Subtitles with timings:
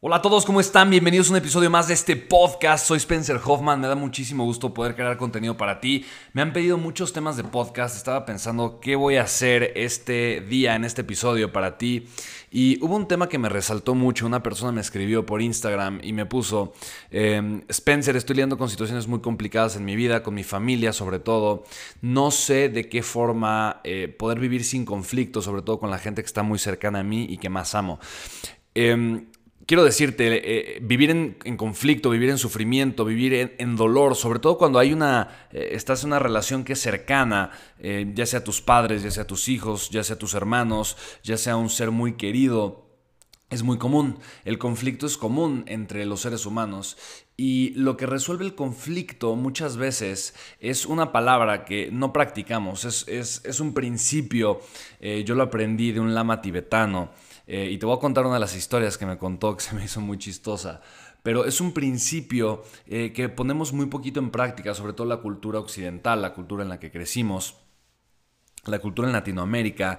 [0.00, 0.90] Hola a todos, ¿cómo están?
[0.90, 2.86] Bienvenidos a un episodio más de este podcast.
[2.86, 6.04] Soy Spencer Hoffman, me da muchísimo gusto poder crear contenido para ti.
[6.34, 10.76] Me han pedido muchos temas de podcast, estaba pensando qué voy a hacer este día
[10.76, 12.06] en este episodio para ti.
[12.48, 16.12] Y hubo un tema que me resaltó mucho, una persona me escribió por Instagram y
[16.12, 16.74] me puso,
[17.10, 21.18] em, Spencer, estoy lidiando con situaciones muy complicadas en mi vida, con mi familia sobre
[21.18, 21.64] todo.
[22.02, 26.22] No sé de qué forma eh, poder vivir sin conflicto, sobre todo con la gente
[26.22, 27.98] que está muy cercana a mí y que más amo.
[28.76, 29.26] Em,
[29.68, 34.78] quiero decirte, eh, vivir en, conflicto, vivir en sufrimiento, vivir en, dolor, sobre todo cuando
[34.78, 39.02] hay una, eh, estás en una relación que es cercana, eh, ya sea tus padres,
[39.02, 42.86] ya sea tus hijos, ya sea tus hermanos, ya sea un ser muy querido.
[43.50, 46.98] Es muy común, el conflicto es común entre los seres humanos
[47.34, 53.60] y lo que resuelve el conflicto muchas veces es una palabra que no practicamos, es,
[53.60, 54.60] un principio,
[55.00, 57.10] yo lo aprendí de un lama tibetano,
[57.50, 59.74] eh, y te voy a contar una de las historias que me contó que se
[59.74, 60.82] me hizo muy chistosa.
[61.22, 65.58] Pero es un principio eh, que ponemos muy poquito en práctica, sobre todo la cultura
[65.58, 67.56] occidental, la cultura en la que crecimos,
[68.66, 69.98] la cultura en Latinoamérica,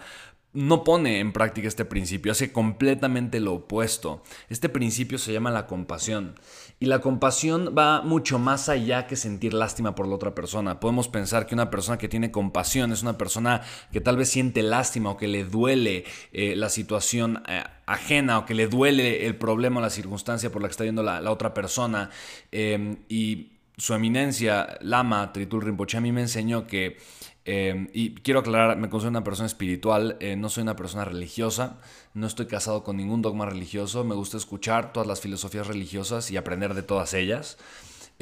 [0.52, 4.24] no pone en práctica este principio, hace completamente lo opuesto.
[4.50, 6.36] Este principio se llama la compasión.
[6.80, 10.80] Y la compasión va mucho más allá que sentir lástima por la otra persona.
[10.80, 13.62] Podemos pensar que una persona que tiene compasión es una persona
[13.92, 18.46] que tal vez siente lástima o que le duele eh, la situación eh, ajena o
[18.46, 21.54] que le duele el problema o la circunstancia por la que está viendo la, otra
[21.54, 22.10] persona.
[22.52, 26.98] Em, y su eminencia, Lama Tritul Rinpoche, a mí me enseñó que
[27.46, 31.78] Em, y quiero aclarar, me considero una persona espiritual, eh, no soy una persona religiosa,
[32.14, 36.38] no estoy casado con ningún dogma religioso, me gusta escuchar todas las filosofías religiosas y
[36.38, 37.58] aprender de todas ellas.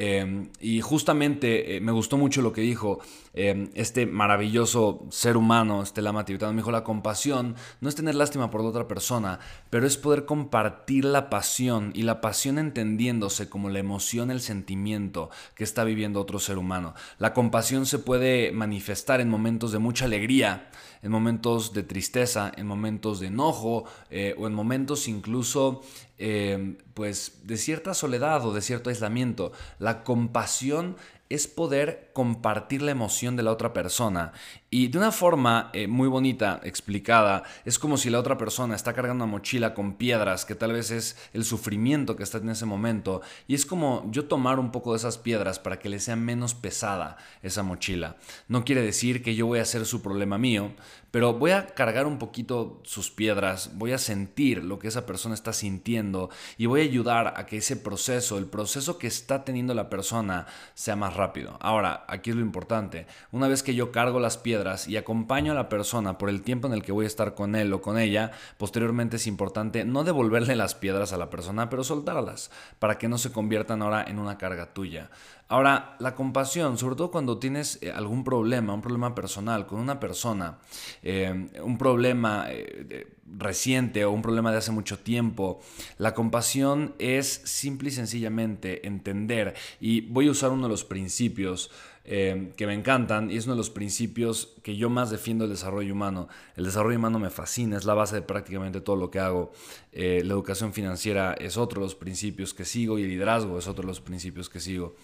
[0.00, 3.00] Em, y justamente eh, me gustó mucho lo que dijo
[3.34, 6.52] em, este maravilloso ser humano, este lama tibetano.
[6.52, 10.24] Me dijo, la compasión no es tener lástima por la otra persona, pero es poder
[10.24, 16.20] compartir la pasión y la pasión entendiéndose como la emoción, el sentimiento que está viviendo
[16.20, 16.94] otro ser humano.
[17.18, 20.70] La compasión se puede manifestar en momentos de mucha alegría,
[21.02, 25.82] en momentos de tristeza, en momentos de enojo eh, o en momentos incluso
[26.18, 29.52] eh, pues de cierta soledad o de cierto aislamiento.
[29.78, 30.96] La compasión
[31.28, 34.32] es poder compartir la emoción de la otra persona.
[34.70, 38.92] Y de una forma eh, muy bonita, explicada, es como si la otra persona está
[38.92, 42.66] cargando una mochila con piedras, que tal vez es el sufrimiento que está en ese
[42.66, 43.22] momento.
[43.46, 46.54] Y es como yo tomar un poco de esas piedras para que le sea menos
[46.54, 48.16] pesada esa mochila.
[48.48, 50.72] No quiere decir que yo voy a hacer su problema mío,
[51.10, 55.34] pero voy a cargar un poquito sus piedras, voy a sentir lo que esa persona
[55.34, 56.28] está sintiendo
[56.58, 60.46] y voy a ayudar a que ese proceso, el proceso que está teniendo la persona,
[60.74, 61.58] sea más rápido.
[61.60, 63.06] Ahora, aquí es lo importante.
[63.30, 66.66] Una vez que yo cargo las piedras y acompaño a la persona por el tiempo
[66.66, 70.04] en el que voy a estar con él o con ella, posteriormente es importante no
[70.04, 74.18] devolverle las piedras a la persona, pero soltarlas para que no se conviertan ahora en
[74.18, 75.10] una carga tuya.
[75.50, 79.98] Ahora, la compasión, sobre todo cuando tienes eh, algún problema, un problema personal con una
[79.98, 80.58] persona,
[81.02, 83.06] eh, un problema eh,
[83.38, 85.60] reciente o un problema de hace mucho tiempo,
[85.96, 91.70] la compasión es simple y sencillamente entender, y voy a usar uno de los principios
[92.08, 95.92] que me encantan y es uno de los principios que yo más defiendo el desarrollo
[95.92, 96.26] humano.
[96.56, 99.52] El desarrollo humano me fascina, es la base de prácticamente todo lo que hago.
[99.92, 103.82] la educación financiera es otro de los principios que sigo y el liderazgo es otro
[103.82, 104.94] de los principios que sigo.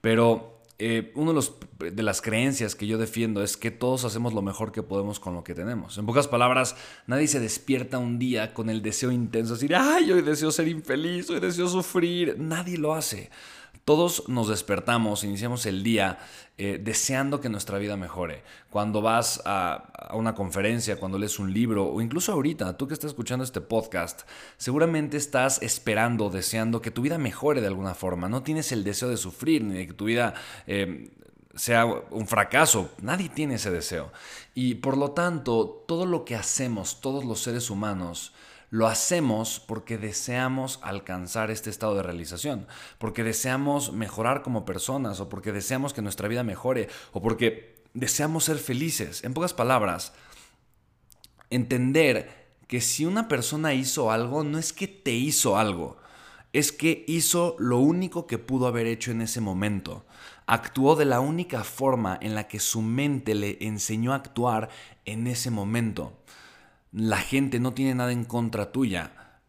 [0.00, 4.42] Pero eh, una de, de las creencias que yo defiendo es que todos hacemos lo
[4.42, 5.98] mejor que podemos con lo que tenemos.
[5.98, 10.12] En pocas palabras, nadie se despierta un día con el deseo intenso de decir, ay,
[10.12, 12.36] hoy deseo ser infeliz, hoy deseo sufrir.
[12.38, 13.30] Nadie lo hace.
[13.84, 16.18] Todos nos despertamos, iniciamos el día
[16.58, 18.42] eh, deseando que nuestra vida mejore.
[18.70, 23.10] Cuando vas a, una conferencia, cuando lees un libro o incluso ahorita, tú que estás
[23.10, 24.22] escuchando este podcast,
[24.56, 28.28] seguramente estás esperando, deseando que tu vida mejore de alguna forma.
[28.28, 30.34] No tienes el deseo de sufrir ni de que tu vida...
[30.66, 31.10] Eh,
[31.58, 32.90] sea un fracaso.
[33.02, 34.12] Nadie tiene ese deseo.
[34.54, 38.32] Y por lo tanto, todo lo que hacemos, todos los seres humanos,
[38.70, 42.66] lo hacemos porque deseamos alcanzar este estado de realización,
[42.98, 48.44] porque deseamos mejorar como personas o porque deseamos que nuestra vida mejore o porque deseamos
[48.44, 49.24] ser felices.
[49.24, 50.12] En pocas palabras,
[51.50, 55.96] entender que si una persona hizo algo, no es que te hizo algo,
[56.52, 60.04] es que hizo lo único que pudo haber hecho en ese momento.
[60.46, 64.68] Actuó de la única forma en la que su mente le enseñó a actuar
[65.04, 66.18] en ese momento
[66.92, 69.40] la gente no tiene nada en contra tuya.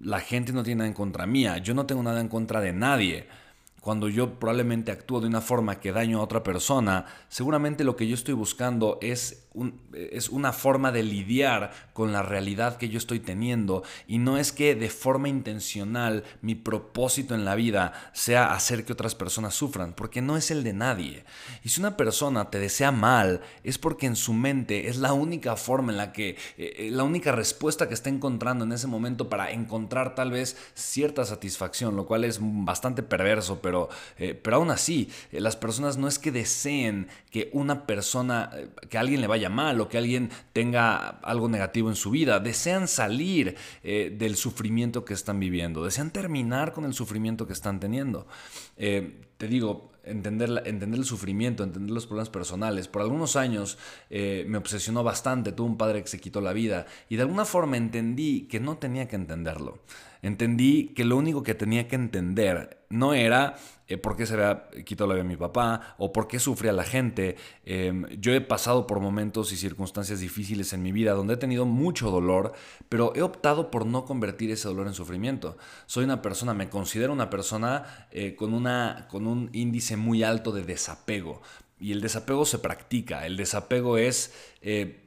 [0.00, 1.58] La gente no tiene nada en contra mía.
[1.58, 3.26] Yo no tengo nada en contra de nadie
[3.84, 8.08] cuando yo probablemente actúo de una forma que daño a otra persona, seguramente lo que
[8.08, 9.43] yo estoy buscando es,
[9.92, 14.52] es una forma de lidiar con la realidad que yo estoy teniendo y no es
[14.52, 19.92] que de forma intencional mi propósito en la vida sea hacer que otras personas sufran,
[19.92, 21.24] porque no es el de nadie.
[21.62, 25.56] Y si una persona te desea mal, es porque en su mente es la única
[25.56, 26.36] forma en la que, eh,
[26.76, 31.24] eh, la única respuesta que está encontrando en ese momento para encontrar tal vez cierta
[31.24, 36.08] satisfacción, lo cual es bastante perverso, pero eh, pero, aún así, eh, las personas no
[36.08, 38.50] es que deseen que una persona,
[38.88, 43.56] que alguien le vaya o que alguien tenga algo negativo en su vida, desean salir
[43.82, 48.26] del sufrimiento que están viviendo, desean terminar con el sufrimiento que están teniendo.
[48.76, 52.88] te digo, entender, entender el sufrimiento, entender los problemas personales.
[52.88, 53.78] Por algunos años
[54.10, 57.76] me obsesionó bastante, tuve un padre que se quitó la vida y de alguna forma
[57.76, 59.78] entendí que no tenía que entenderlo.
[60.24, 63.56] Entendí que lo único que tenía que entender no era
[63.88, 66.72] eh, por qué se había quitado la vida a mi papá o por qué sufría
[66.72, 67.36] la gente.
[67.66, 71.66] Em, yo he pasado por momentos y circunstancias difíciles en mi vida donde he tenido
[71.66, 72.54] mucho dolor,
[72.88, 75.58] pero he optado por no convertir ese dolor en sufrimiento.
[75.84, 80.52] Soy una persona, me considero una persona eh, con, una, con un índice muy alto
[80.52, 81.42] de desapego.
[81.78, 83.26] Y el desapego se practica.
[83.26, 84.32] El desapego es...
[84.62, 85.02] Eh,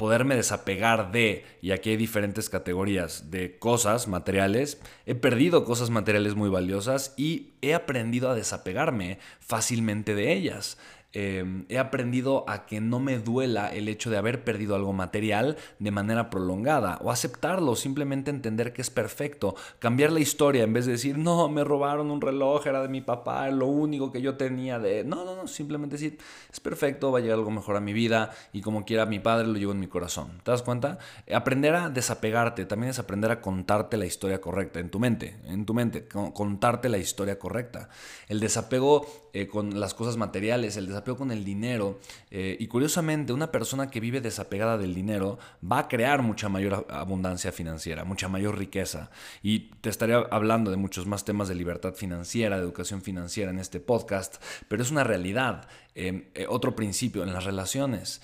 [0.00, 6.36] poderme desapegar de, y aquí hay diferentes categorías de cosas materiales, he perdido cosas materiales
[6.36, 10.78] muy valiosas y he aprendido a desapegarme fácilmente de ellas.
[11.12, 15.56] Em, he aprendido a que no me duela el hecho de haber perdido algo material
[15.80, 20.86] de manera prolongada o aceptarlo, simplemente entender que es perfecto, cambiar la historia en vez
[20.86, 24.36] de decir, no, me robaron un reloj, era de mi papá, lo único que yo
[24.36, 25.02] tenía de...
[25.02, 26.18] No, no, no, simplemente decir,
[26.52, 29.48] es perfecto, va a llegar algo mejor a mi vida y como quiera mi padre
[29.48, 30.40] lo llevo en mi corazón.
[30.44, 30.98] ¿Te das cuenta?
[31.34, 35.66] Aprender a desapegarte también es aprender a contarte la historia correcta en tu mente, en
[35.66, 37.88] tu mente, contarte la historia correcta.
[38.28, 42.00] El desapego eh, con las cosas materiales, el desapego con el dinero.
[42.30, 46.86] Eh, y curiosamente, una persona que vive desapegada del dinero va a crear mucha mayor
[46.90, 49.10] abundancia financiera, mucha mayor riqueza.
[49.42, 53.58] Y te estaría hablando de muchos más temas de libertad financiera, de educación financiera en
[53.58, 55.68] este podcast, pero es una realidad.
[55.96, 58.22] Eh, otro principio en las relaciones.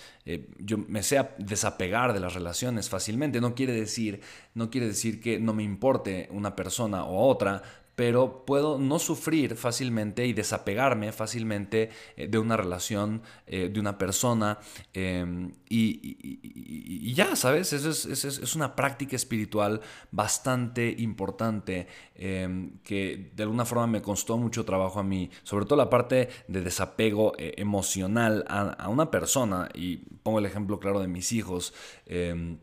[0.59, 3.41] yo me sé desapegar de las relaciones fácilmente.
[3.41, 4.21] No quiere decir,
[4.55, 7.63] no quiere decir que no me importe una persona o otra,
[7.97, 13.99] pero puedo no sufrir fácilmente y desapegarme fácilmente eh, de una relación, eh, de una
[13.99, 14.59] persona,
[14.93, 17.73] em, y, ya, ¿sabes?
[17.73, 19.81] Eso es, una práctica espiritual
[20.13, 25.77] bastante importante em, que de alguna forma me costó mucho trabajo a mí, sobre todo
[25.77, 31.01] la parte de desapego eh, emocional a, a, una persona, y pongo el ejemplo claro
[31.01, 31.73] de mis hijos
[32.05, 32.59] em,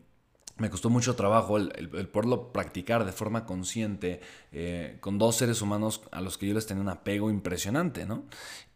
[0.56, 4.20] me costó mucho trabajo el, poderlo practicar de forma consciente
[4.52, 8.24] eh, con dos seres humanos a los que yo les tenía un apego impresionante, ¿no?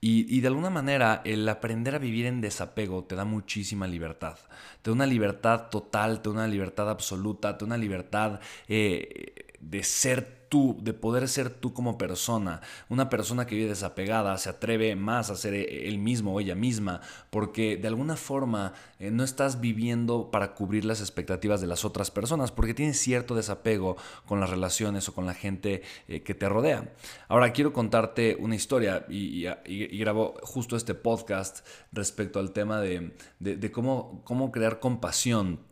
[0.00, 4.38] Y, de alguna manera el aprender a vivir en desapego te da muchísima libertad.
[4.82, 9.56] Te da una libertad total, te da una libertad absoluta, te da una libertad eh,
[9.60, 12.60] de ser tú, de poder ser tú como persona.
[12.88, 16.54] Una persona que vive desapegada se atreve más a ser e, él mismo o ella
[16.54, 17.00] misma,
[17.30, 22.10] porque de alguna forma eh, no estás viviendo para cubrir las expectativas de las otras
[22.10, 26.48] personas, porque tienes cierto desapego con las relaciones o con la gente eh, que te
[26.48, 26.92] rodea.
[27.28, 29.46] Ahora quiero contarte una historia y,
[29.90, 33.12] grabo justo este podcast respecto al tema de,
[33.72, 35.67] cómo, cómo crear compasión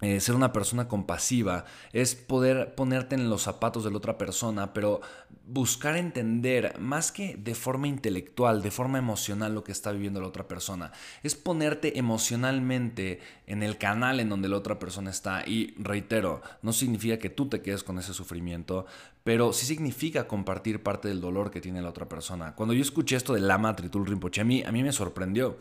[0.00, 4.72] eh, ser una persona compasiva, es poder ponerte en los zapatos de la otra persona,
[4.74, 5.00] pero
[5.46, 10.28] buscar entender más que de forma intelectual, de forma emocional lo que está viviendo la
[10.28, 10.90] otra persona.
[11.22, 15.46] Es ponerte emocionalmente en el canal en donde la otra persona está.
[15.46, 18.86] Y reitero, no significa que tú te quedes con ese sufrimiento,
[19.22, 22.54] pero sí significa compartir parte del dolor que tiene la otra persona.
[22.54, 25.56] Cuando yo escuché esto de Lama Tritul Rinpoche, a mí, a mí me sorprendió.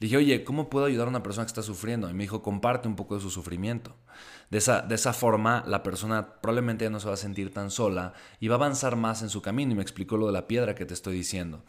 [0.00, 2.10] Dije, oye, ¿cómo puedo ayudar a una persona que está sufriendo?
[2.10, 3.96] Y me dijo, comparte un poco de su sufrimiento.
[4.50, 7.70] De esa, de esa forma, la persona probablemente ya no se va a sentir tan
[7.70, 9.72] sola y va a avanzar más en su camino.
[9.72, 11.64] Y me explicó lo de la piedra que te estoy diciendo.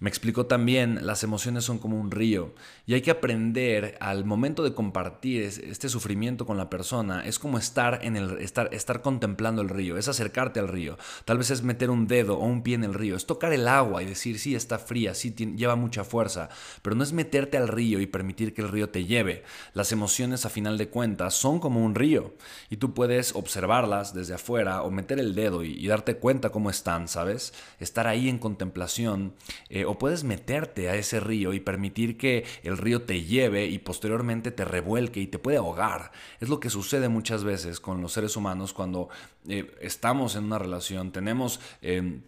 [0.00, 2.54] Me explicó también, las emociones son como un río
[2.86, 7.58] y hay que aprender al momento de compartir este sufrimiento con la persona, es como
[7.58, 10.98] estar en el estar estar contemplando el río, es acercarte al río.
[11.24, 13.66] Tal vez es meter un dedo o un pie en el río, es tocar el
[13.66, 16.48] agua y decir, "Sí, está fría, sí lleva mucha fuerza",
[16.82, 19.42] pero no es meterte al río y permitir que el río te lleve.
[19.74, 22.34] Las emociones a final de cuentas son como un río
[22.70, 27.08] y tú puedes observarlas desde afuera o meter el dedo y, darte cuenta cómo están,
[27.08, 27.54] ¿sabes?
[27.80, 29.32] Estar ahí en contemplación
[29.70, 33.78] eh, o puedes meterte a ese río y permitir que el río te lleve y
[33.78, 36.12] posteriormente te revuelque y te puede ahogar.
[36.40, 39.08] Es lo que sucede muchas veces con los seres humanos cuando
[39.48, 41.60] eh, estamos en una relación, tenemos...
[41.82, 42.20] Eh,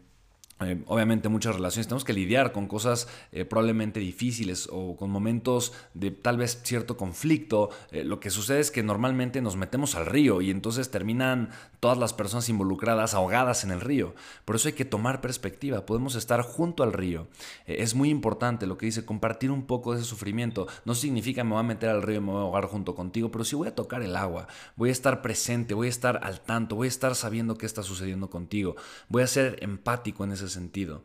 [0.60, 5.72] eh, obviamente muchas relaciones tenemos que lidiar con cosas eh, probablemente difíciles o con momentos
[5.94, 7.70] de tal vez cierto conflicto.
[7.90, 11.50] Eh, lo que sucede es que normalmente nos metemos al río y entonces terminan
[11.80, 14.14] todas las personas involucradas ahogadas en el río.
[14.44, 17.28] Por eso hay que tomar perspectiva, podemos estar junto al río.
[17.66, 20.66] es muy importante lo que dice, compartir un poco de ese sufrimiento.
[20.84, 23.30] No significa me voy a meter al río y me voy a ahogar junto contigo,
[23.30, 26.40] pero sí voy a tocar el agua, voy a estar presente, voy a estar al
[26.40, 28.76] tanto, voy a estar sabiendo qué está sucediendo contigo,
[29.08, 31.04] voy a ser empático en ese sentido.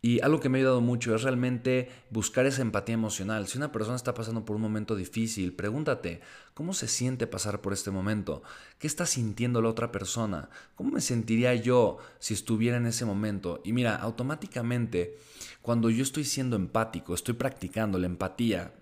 [0.00, 3.48] Y algo que me ha ayudado mucho es realmente buscar esa empatía emocional.
[3.48, 6.20] Si una persona está pasando por un momento difícil, pregúntate,
[6.54, 8.44] ¿cómo se siente pasar por este momento?
[8.78, 10.50] ¿Qué está sintiendo la otra persona?
[10.76, 13.60] ¿Cómo me sentiría yo si estuviera en ese momento?
[13.64, 15.18] Y mira, automáticamente,
[15.62, 18.74] cuando yo estoy siendo empático, estoy practicando la empatía,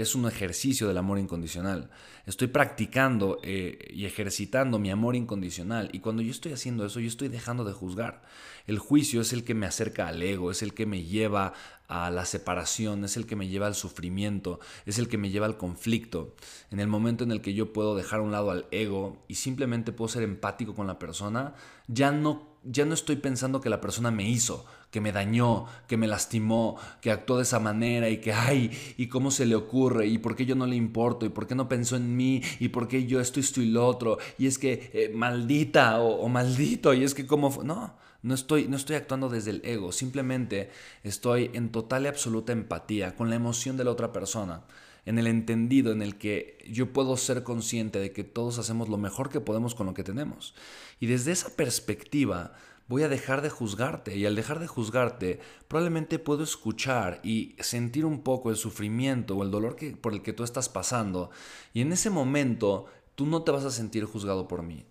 [0.00, 1.90] es un ejercicio del amor incondicional.
[2.26, 5.90] Estoy practicando eh, y ejercitando mi amor incondicional.
[5.92, 8.22] Y cuando yo estoy haciendo eso, yo estoy dejando de juzgar.
[8.66, 11.52] El juicio es el que me acerca al ego, es el que me lleva
[11.88, 15.46] a la separación, es el que me lleva al sufrimiento, es el que me lleva
[15.46, 16.34] al conflicto.
[16.70, 19.36] En el momento en el que yo puedo dejar a un lado al ego y
[19.36, 21.54] simplemente puedo ser empático con la persona,
[21.88, 25.96] ya no ya no estoy pensando que la persona me hizo, que me dañó, que
[25.96, 30.06] me lastimó, que actuó de esa manera y que, ay, y cómo se le ocurre,
[30.06, 32.68] y por qué yo no le importo, y por qué no pensó en mí, y
[32.68, 36.28] por qué yo esto, esto y lo otro, y es que eh, maldita o, o,
[36.28, 37.62] maldito, y es que como...
[37.62, 37.94] No,
[38.26, 40.70] no estoy, no estoy actuando desde el ego, simplemente
[41.04, 44.64] estoy en total y absoluta empatía con la emoción de la otra persona,
[45.04, 48.98] en el entendido en el que yo puedo ser consciente de que todos hacemos lo
[48.98, 50.56] mejor que podemos con lo que tenemos.
[50.98, 52.54] Y desde esa perspectiva
[52.88, 58.04] voy a dejar de juzgarte y al dejar de juzgarte probablemente puedo escuchar y sentir
[58.04, 61.30] un poco el sufrimiento o el dolor que, por el que tú estás pasando
[61.72, 64.84] y en ese momento tú no te vas a sentir juzgado por mí.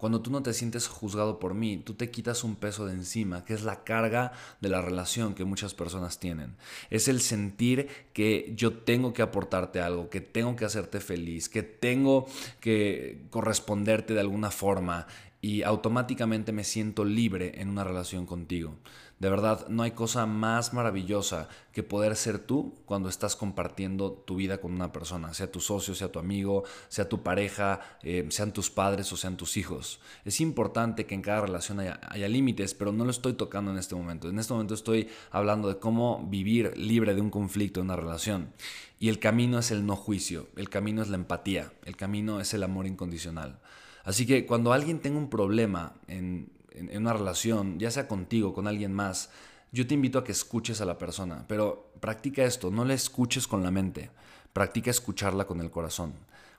[0.00, 3.44] Cuando tú no te sientes juzgado por mí, tú te quitas un peso de encima,
[3.44, 6.56] que es la carga de la relación que muchas personas tienen.
[6.88, 11.62] Es el sentir que yo tengo que aportarte algo, que tengo que hacerte feliz, que
[11.62, 12.26] tengo
[12.60, 15.06] que corresponderte de alguna forma
[15.42, 18.76] y automáticamente me siento libre en una relación contigo.
[19.20, 24.36] De verdad, no hay cosa más maravillosa que poder ser tú cuando estás compartiendo tu
[24.36, 28.54] vida con una persona, sea tu socio, sea tu amigo, sea tu pareja, eh, sean
[28.54, 30.00] tus padres o sean tus hijos.
[30.24, 33.76] Es importante que en cada relación haya, haya límites, pero no lo estoy tocando en
[33.76, 34.30] este momento.
[34.30, 38.54] En este momento estoy hablando de cómo vivir libre de un conflicto en una relación.
[38.98, 42.54] Y el camino es el no juicio, el camino es la empatía, el camino es
[42.54, 43.60] el amor incondicional.
[44.02, 46.50] Así que cuando alguien tenga un problema en,
[46.94, 49.30] una relación, ya sea contigo, con alguien más,
[49.72, 53.46] yo te invito a que escuches a la persona, pero practica esto, no la escuches
[53.46, 54.10] con la mente,
[54.52, 56.14] practica escucharla con el corazón,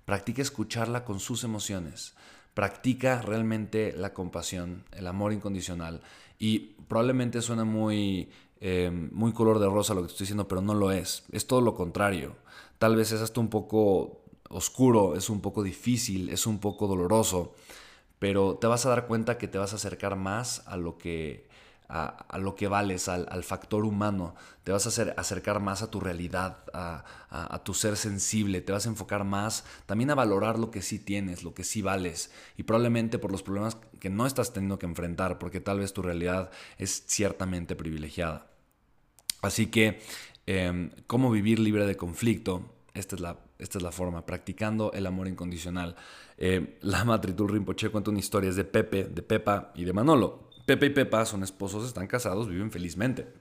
[0.05, 2.13] practica escucharla con sus emociones,
[2.53, 6.01] practica realmente la compasión, el amor incondicional
[6.39, 10.73] y probablemente suena muy, eh, muy color de rosa lo que estoy diciendo, pero no
[10.73, 12.35] lo es, es todo lo contrario.
[12.79, 17.53] Tal vez es hasta un poco oscuro, es un poco difícil, es un poco doloroso,
[18.21, 21.49] pero te vas a dar cuenta que te vas a acercar más a lo que,
[21.89, 25.99] a, lo que vales, al, factor humano, te vas a hacer, acercar más a tu
[25.99, 30.69] realidad, a, a, tu ser sensible, te vas a enfocar más también a valorar lo
[30.69, 34.53] que sí tienes, lo que sí vales, y probablemente por los problemas que no estás
[34.53, 38.51] teniendo que enfrentar, porque tal vez tu realidad es ciertamente privilegiada.
[39.41, 39.99] Así que,
[40.45, 42.71] em, ¿cómo vivir libre de conflicto?
[42.93, 45.95] Esta es la esta es la forma, practicando el amor incondicional.
[46.37, 50.49] Eh, Lama Tritul Rinpoche cuenta una historia, es de Pepe, de Pepa y de Manolo.
[50.65, 53.40] Pepe y Pepa son esposos, están casados, viven felizmente.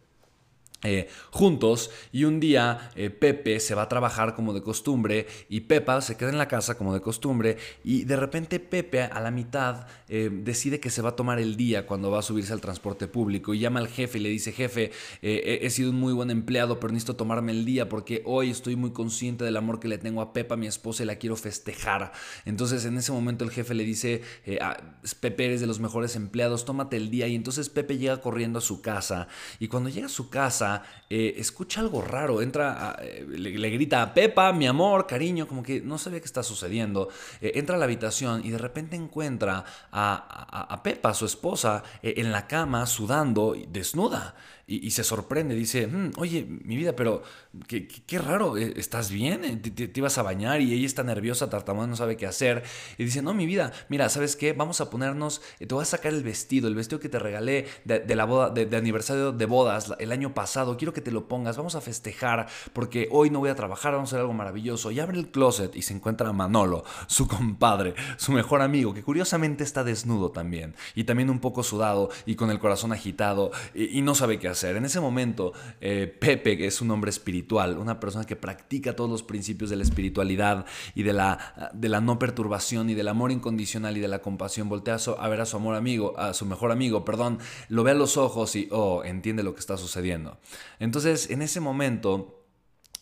[0.83, 5.61] Eh, juntos y un día eh, Pepe se va a trabajar como de costumbre y
[5.61, 9.31] Pepa se queda en la casa como de costumbre y de repente Pepe a la
[9.31, 12.63] mitad eh, decide que se va a tomar el día cuando va a subirse al
[12.63, 16.31] transporte público y llama al jefe y le dice jefe he sido un muy buen
[16.31, 19.99] empleado pero necesito tomarme el día porque hoy estoy muy consciente del amor que le
[19.99, 22.13] tengo a Pepa mi esposa y la quiero festejar
[22.47, 24.23] entonces en ese momento el jefe le dice
[24.63, 24.79] ah,
[25.21, 28.63] Pepe eres de los mejores empleados tómate el día y entonces Pepe llega corriendo a
[28.63, 30.70] su casa y cuando llega a su casa
[31.09, 35.81] eh, escucha algo raro, entra, eh, le, grita a Pepa, mi amor, cariño, como que
[35.81, 37.09] no sabe qué está sucediendo.
[37.41, 42.47] Eh, entra a la habitación y de repente encuentra a, Pepa, su esposa, en la
[42.47, 44.35] cama, sudando, desnuda
[44.71, 47.25] y, se sorprende, dice, mm, oye, mi vida, pero
[47.67, 49.61] qué, raro, ¿estás bien?
[49.63, 52.63] ¿Te, ibas a bañar y ella está nerviosa, tartamuda, no sabe qué hacer.
[52.97, 54.53] Y dice, no, mi vida, mira, ¿sabes qué?
[54.53, 58.15] Vamos a ponernos, te voy a sacar el vestido, el vestido que te regalé de,
[58.15, 61.75] la boda, de, aniversario de bodas el año pasado, quiero que te lo pongas, vamos
[61.75, 64.91] a festejar, porque hoy no voy a trabajar, vamos a hacer algo maravilloso.
[64.91, 69.65] Y abre el closet y se encuentra Manolo, su compadre, su mejor amigo, que curiosamente
[69.65, 74.15] está desnudo también, y también un poco sudado y con el corazón agitado, y no
[74.15, 74.77] sabe qué hacer.
[74.77, 79.23] En ese momento, eh, Pepe, es un hombre espiritual, una persona que practica todos los
[79.23, 83.97] principios de la espiritualidad y de la, de la no perturbación y del amor incondicional
[83.97, 87.05] y de la compasión, voltea a, ver a su amor amigo, a su mejor amigo,
[87.05, 87.39] perdón,
[87.69, 90.39] lo ve a los ojos y, oh, entiende lo que está sucediendo.
[90.79, 92.47] Entonces, en ese momento,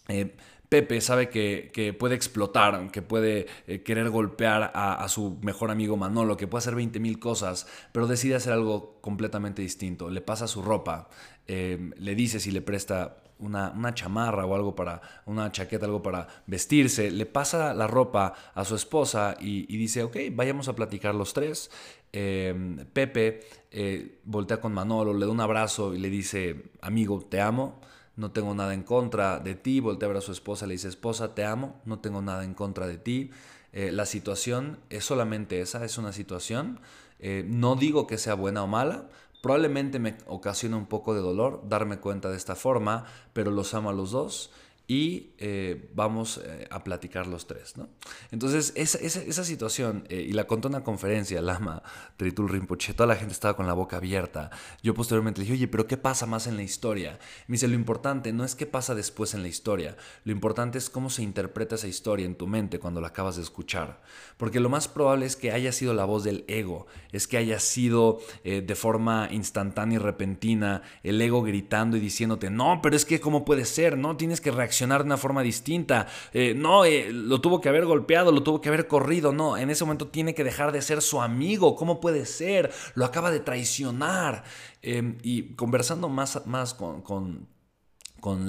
[0.09, 0.37] eh,
[0.69, 6.37] Pepe sabe que, puede explotar, que puede eh, querer golpear a, su mejor amigo Manolo,
[6.37, 10.11] que puede hacer 20 mil cosas, pero decide hacer algo completamente distinto.
[10.11, 11.09] Le pasa su ropa,
[11.47, 16.27] em, le dice si le presta una, chamarra o algo para, una chaqueta, algo para
[16.47, 21.33] vestirse, le pasa la ropa a su esposa y, dice, ok, vayamos a platicar los
[21.33, 21.71] tres.
[22.13, 27.41] Em, Pepe eh, voltea con Manolo, le da un abrazo y le dice, amigo, te
[27.41, 27.81] amo
[28.19, 30.89] no tengo nada en contra de ti, voltea a ver a su esposa, le dice,
[30.89, 33.31] esposa, te amo, no tengo nada en contra de ti.
[33.73, 36.81] Eh, la situación es solamente esa, es una situación.
[37.21, 39.09] Eh, no digo que sea buena o mala,
[39.41, 43.91] probablemente me ocasiona un poco de dolor darme cuenta de esta forma, pero los amo
[43.91, 44.51] a los dos
[44.91, 47.77] y eh, vamos eh, a platicar los tres.
[47.77, 47.91] ¿no?
[48.31, 51.83] Entonces, esa, esa, situación, eh, y la contó una conferencia, Lama
[52.17, 54.51] Tritul Rinpoche, toda la gente estaba con la boca abierta.
[54.83, 57.19] Yo posteriormente le dije, oye, pero ¿qué pasa más en la historia?
[57.49, 60.89] Me dice, lo importante no es qué pasa después en la historia, lo importante es
[60.89, 64.01] cómo se interpreta esa historia en tu mente cuando la acabas de escuchar.
[64.39, 67.61] Porque lo más probable es que haya sido la voz del ego, es que haya
[67.61, 73.21] sido de forma instantánea y repentina el ego gritando y diciéndote, no, pero es que
[73.21, 73.99] ¿cómo puede ser?
[73.99, 76.07] No, tienes que reaccionar de una forma distinta.
[76.33, 79.33] Eh, no, eh, lo tuvo que haber golpeado, lo tuvo que haber corrido.
[79.33, 81.75] No, en ese momento tiene que dejar de ser su amigo.
[81.77, 82.71] ¿Cómo puede ser?
[82.95, 84.45] Lo acaba de traicionar.
[84.83, 87.49] Em, y conversando más, más con, con,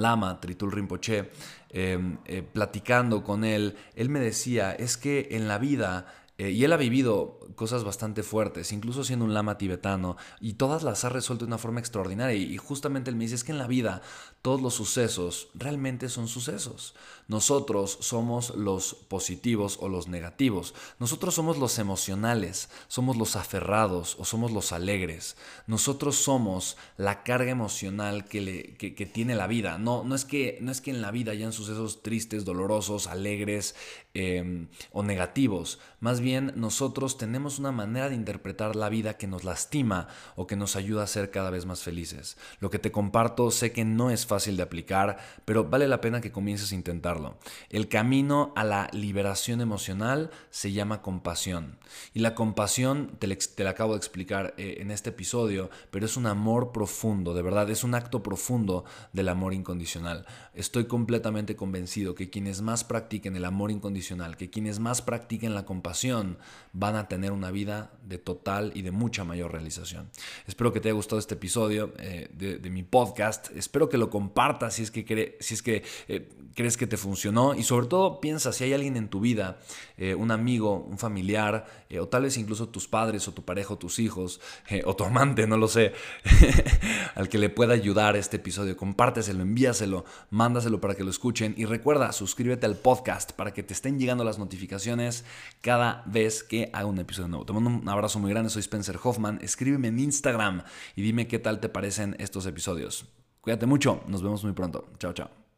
[0.02, 1.32] Lama, Tritul Rinpoche,
[1.70, 6.72] em, eh, platicando con él, él me decía, es que en la vida y él
[6.72, 11.44] ha vivido cosas bastante fuertes, incluso siendo un lama tibetano, y todas las ha resuelto
[11.44, 12.38] de una forma extraordinaria.
[12.38, 14.02] Y justamente él me dice, es que en la vida
[14.42, 16.94] todos los sucesos realmente son sucesos.
[17.28, 20.74] Nosotros somos los positivos o los negativos.
[20.98, 25.38] Nosotros somos los emocionales, somos los aferrados o somos los alegres.
[25.68, 29.78] Nosotros somos la carga emocional que, tiene la vida.
[29.78, 33.76] No, no, es que, no es que en la vida hayan sucesos tristes, dolorosos, alegres
[34.16, 35.80] em, o negativos.
[36.00, 40.56] Más bien, nosotros tenemos una manera de interpretar la vida que nos lastima o que
[40.56, 42.38] nos ayuda a ser cada vez más felices.
[42.60, 46.22] Lo que te comparto sé que no es fácil de aplicar, pero vale la pena
[46.22, 47.38] que comiences a intentarlo.
[47.70, 51.80] El camino a la liberación emocional se llama compasión.
[52.14, 53.28] Y la compasión, te,
[53.64, 57.70] la acabo de explicar eh, en este episodio, pero es un amor profundo, de verdad,
[57.70, 60.26] es un acto profundo del amor incondicional.
[60.60, 65.64] Estoy completamente convencido que quienes más practiquen el amor incondicional, que quienes más practiquen la
[65.64, 66.38] compasión,
[66.74, 70.10] van a tener una vida de total y de mucha mayor realización.
[70.48, 73.56] Espero que te haya gustado este episodio eh, de, mi podcast.
[73.56, 77.56] Espero que lo compartas si es que, si es que eh, crees que te funcionó
[77.56, 79.60] y sobre todo piensa si hay alguien en tu vida,
[79.96, 83.78] eh, un amigo, un familiar o tal vez incluso tus padres o tu pareja o
[83.78, 84.42] tus hijos
[84.86, 85.94] o tu amante, no lo sé,
[87.16, 88.76] al que le pueda ayudar este episodio.
[88.76, 90.04] Compárteselo, envíaselo,
[90.50, 94.24] mándaselo para que lo escuchen y recuerda, suscríbete al podcast para que te estén llegando
[94.24, 95.24] las notificaciones
[95.62, 97.46] cada vez que haga un episodio nuevo.
[97.46, 99.38] Te mando un abrazo muy grande, soy Spencer Hoffman.
[99.44, 100.64] Escríbeme en Instagram
[100.96, 103.06] y dime qué tal te parecen estos episodios.
[103.42, 104.90] Cuídate mucho, nos vemos muy pronto.
[104.98, 105.49] Chao, chao.